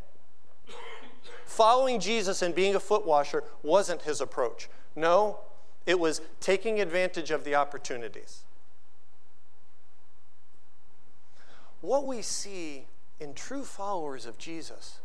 [1.45, 4.69] Following Jesus and being a foot washer wasn't his approach.
[4.95, 5.39] No,
[5.87, 8.43] it was taking advantage of the opportunities.
[11.81, 12.87] What we see
[13.21, 14.99] in true followers of Jesus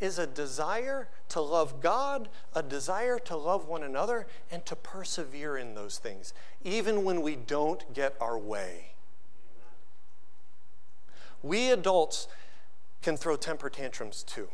[0.00, 5.56] is a desire to love God, a desire to love one another, and to persevere
[5.56, 6.32] in those things,
[6.64, 8.86] even when we don't get our way.
[11.42, 12.28] We adults
[13.02, 14.48] can throw temper tantrums too.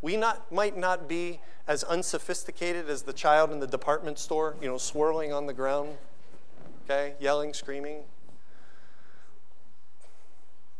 [0.00, 4.68] We not, might not be as unsophisticated as the child in the department store, you
[4.68, 5.96] know, swirling on the ground,
[6.84, 8.02] okay, yelling, screaming.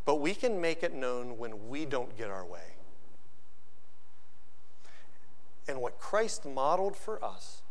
[0.04, 2.75] But we can make it known when we don't get our way
[5.68, 7.62] and what Christ modeled for us,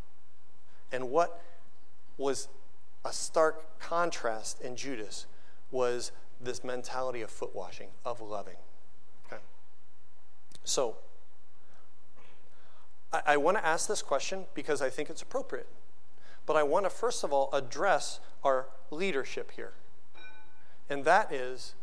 [0.92, 1.42] and what
[2.18, 2.48] was
[3.04, 5.28] a stark contrast in Judas
[5.72, 8.58] was this mentality of foot washing, of loving.
[9.26, 9.42] Okay?
[10.64, 10.98] So,
[13.14, 15.68] I, I want to ask this question because I think it's appropriate.
[16.46, 19.74] But I want to first of all address our leadership here.
[20.90, 21.74] And that is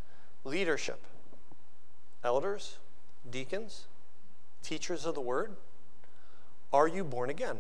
[0.45, 1.05] leadership.
[2.23, 2.79] Elders,
[3.29, 3.87] deacons,
[4.63, 5.57] teachers of the word,
[6.73, 7.59] are you born again?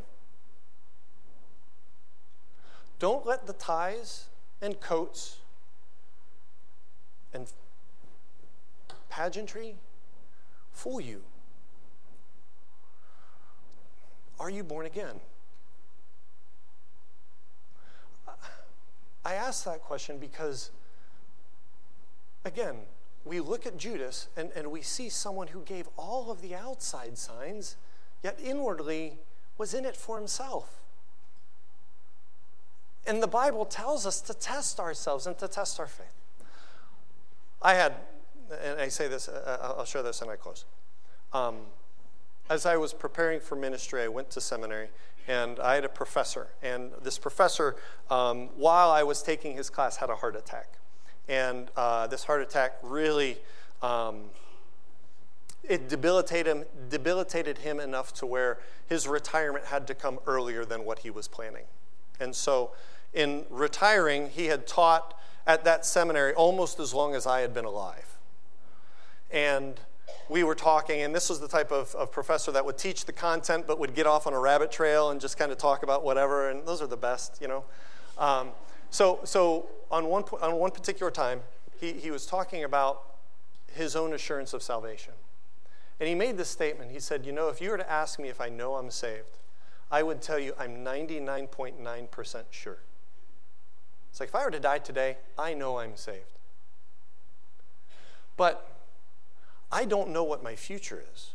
[2.98, 4.26] Don't let the ties
[4.60, 5.38] and coats
[7.34, 7.46] and
[9.08, 9.74] pageantry
[10.72, 11.22] fool you.
[14.38, 15.20] Are you born again?
[19.24, 20.70] I ask that question because,
[22.44, 22.76] again,
[23.24, 27.16] we look at Judas and, and we see someone who gave all of the outside
[27.16, 27.76] signs,
[28.22, 29.18] yet inwardly
[29.58, 30.80] was in it for himself.
[33.06, 36.14] And the Bible tells us to test ourselves and to test our faith.
[37.60, 37.94] I had,
[38.62, 40.64] and I say this, uh, uh, I'll share this and I close.
[41.32, 41.56] Um,
[42.48, 44.88] as I was preparing for ministry, I went to seminary
[45.28, 46.48] and I had a professor.
[46.62, 47.76] And this professor,
[48.10, 50.78] um, while I was taking his class, had a heart attack.
[51.28, 53.38] And uh, this heart attack really,
[53.80, 54.24] um,
[55.64, 60.84] it debilitated him, debilitated him enough to where his retirement had to come earlier than
[60.84, 61.64] what he was planning.
[62.20, 62.72] And so,
[63.12, 67.64] in retiring, he had taught at that seminary almost as long as I had been
[67.64, 68.18] alive.
[69.30, 69.78] And
[70.28, 73.12] we were talking, and this was the type of, of professor that would teach the
[73.12, 76.04] content but would get off on a rabbit trail and just kind of talk about
[76.04, 77.64] whatever, and those are the best, you know.
[78.18, 78.50] Um,
[78.90, 81.40] so, so on, one, on one particular time,
[81.80, 83.02] he, he was talking about
[83.74, 85.12] his own assurance of salvation.
[86.02, 86.90] And he made this statement.
[86.90, 89.38] He said, You know, if you were to ask me if I know I'm saved,
[89.88, 92.78] I would tell you I'm 99.9% sure.
[94.10, 96.40] It's like if I were to die today, I know I'm saved.
[98.36, 98.68] But
[99.70, 101.34] I don't know what my future is.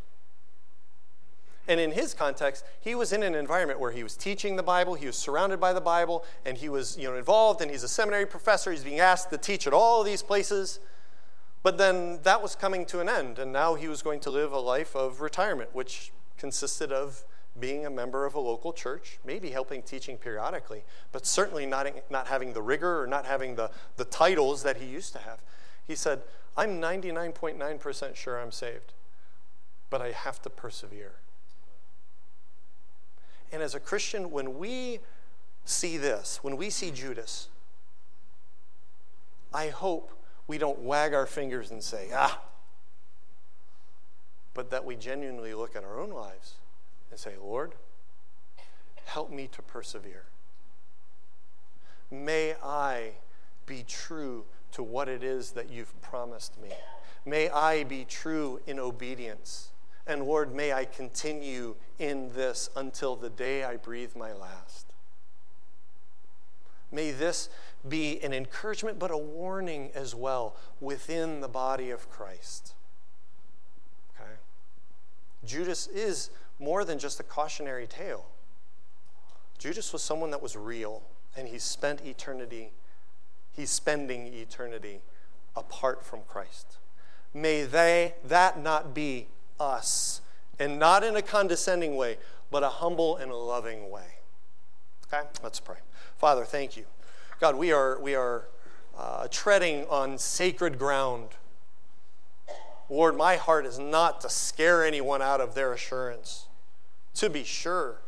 [1.66, 4.96] And in his context, he was in an environment where he was teaching the Bible,
[4.96, 7.88] he was surrounded by the Bible, and he was you know, involved, and he's a
[7.88, 8.72] seminary professor.
[8.72, 10.82] He's being asked to teach at all these places.
[11.64, 14.52] But then that was coming to an end, and now he was going to live
[14.52, 17.26] a life of retirement, which consisted of
[17.60, 22.28] being a member of a local church, maybe helping teaching periodically, but certainly not, not
[22.28, 25.40] having the rigor or not having the, the titles that he used to have.
[25.88, 26.22] He said,
[26.56, 28.94] I'm 99.9% sure I'm saved,
[29.90, 31.14] but I have to persevere.
[33.52, 35.00] And as a Christian, when we
[35.66, 37.50] see this, when we see Judas,
[39.54, 40.17] I hope
[40.48, 42.42] we don't wag our fingers and say, ah,
[44.54, 46.56] but that we genuinely look at our own lives
[47.12, 47.74] and say, Lord,
[49.06, 50.24] help me to persevere.
[52.10, 53.12] May I
[53.66, 56.70] be true to what it is that you've promised me.
[57.26, 59.70] May I be true in obedience.
[60.06, 64.88] And Lord, may I continue in this until the day I breathe my last.
[66.92, 67.50] May this
[67.88, 72.74] be an encouragement, but a warning as well within the body of Christ.
[74.16, 74.32] Okay?
[75.46, 78.28] Judas is more than just a cautionary tale.
[79.58, 81.04] Judas was someone that was real,
[81.36, 82.72] and he spent eternity
[83.58, 85.02] he's spending eternity
[85.56, 86.78] apart from Christ.
[87.34, 89.28] May they, that not be
[89.60, 90.22] us,
[90.60, 92.18] and not in a condescending way,
[92.52, 94.20] but a humble and a loving way.
[95.12, 95.78] Okay, let's pray.
[96.18, 96.86] Father, thank you.
[97.40, 98.48] God, we are, we are
[98.98, 101.30] uh, treading on sacred ground.
[102.90, 106.48] Lord, my heart is not to scare anyone out of their assurance,
[107.16, 108.02] to be sure.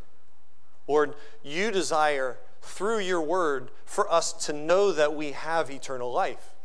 [0.87, 1.13] Lord,
[1.43, 6.55] you desire through your word for us to know that we have eternal life.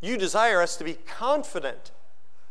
[0.00, 1.90] You desire us to be confident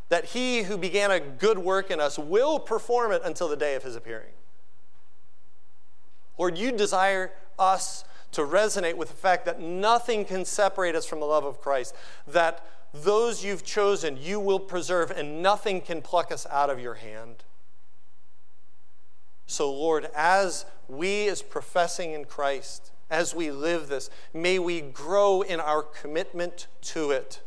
[0.10, 3.76] that he who began a good work in us will perform it until the day
[3.76, 4.34] of his appearing.
[6.38, 11.20] Lord, you desire us to resonate with the fact that nothing can separate us from
[11.20, 11.96] the love of Christ,
[12.28, 16.96] that those you've chosen you will preserve, and nothing can pluck us out of your
[16.96, 17.44] hand.
[19.46, 25.42] So, Lord, as we as professing in Christ, as we live this, may we grow
[25.42, 27.42] in our commitment to it.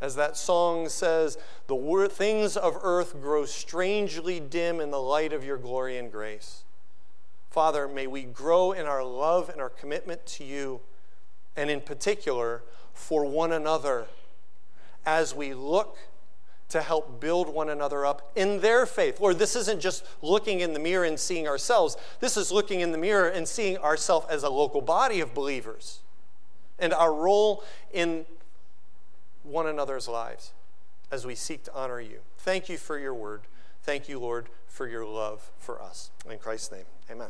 [0.00, 1.38] As that song says,
[1.68, 6.64] the things of earth grow strangely dim in the light of your glory and grace.
[7.52, 10.80] Father, may we grow in our love and our commitment to you,
[11.54, 12.62] and in particular
[12.94, 14.06] for one another
[15.04, 15.98] as we look
[16.70, 19.20] to help build one another up in their faith.
[19.20, 22.90] Lord, this isn't just looking in the mirror and seeing ourselves, this is looking in
[22.90, 26.00] the mirror and seeing ourselves as a local body of believers
[26.78, 28.24] and our role in
[29.42, 30.52] one another's lives
[31.10, 32.20] as we seek to honor you.
[32.38, 33.42] Thank you for your word.
[33.82, 36.10] Thank you, Lord, for your love for us.
[36.28, 37.28] In Christ's name, amen.